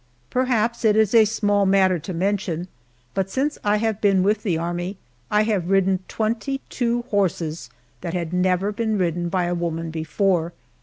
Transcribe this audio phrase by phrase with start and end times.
[0.31, 2.67] Perhaps it is a small matter to mention,
[3.13, 4.97] but since I have been with the Army
[5.29, 7.69] I have ridden twenty two horses
[8.01, 10.53] that had never been ridden by a woman before!